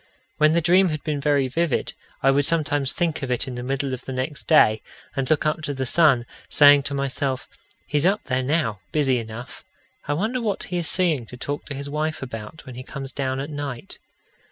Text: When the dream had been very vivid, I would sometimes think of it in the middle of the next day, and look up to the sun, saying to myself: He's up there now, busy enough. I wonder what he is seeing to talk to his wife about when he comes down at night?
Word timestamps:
When 0.37 0.53
the 0.53 0.61
dream 0.61 0.89
had 0.89 1.03
been 1.03 1.21
very 1.21 1.47
vivid, 1.47 1.93
I 2.23 2.31
would 2.31 2.47
sometimes 2.47 2.91
think 2.91 3.21
of 3.21 3.29
it 3.29 3.47
in 3.47 3.53
the 3.53 3.61
middle 3.61 3.93
of 3.93 4.05
the 4.05 4.11
next 4.11 4.47
day, 4.47 4.81
and 5.15 5.29
look 5.29 5.45
up 5.45 5.61
to 5.61 5.75
the 5.75 5.85
sun, 5.85 6.25
saying 6.49 6.81
to 6.89 6.95
myself: 6.95 7.47
He's 7.85 8.07
up 8.07 8.23
there 8.23 8.41
now, 8.41 8.79
busy 8.91 9.19
enough. 9.19 9.63
I 10.07 10.13
wonder 10.13 10.41
what 10.41 10.63
he 10.63 10.77
is 10.77 10.89
seeing 10.89 11.27
to 11.27 11.37
talk 11.37 11.65
to 11.67 11.75
his 11.75 11.87
wife 11.87 12.23
about 12.23 12.65
when 12.65 12.73
he 12.73 12.81
comes 12.83 13.13
down 13.13 13.39
at 13.39 13.51
night? 13.51 13.99